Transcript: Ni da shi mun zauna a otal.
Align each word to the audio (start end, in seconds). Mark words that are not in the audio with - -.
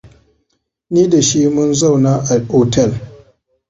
Ni 0.89 1.07
da 1.09 1.21
shi 1.21 1.41
mun 1.53 1.73
zauna 1.79 2.11
a 2.33 2.45
otal. 2.59 2.91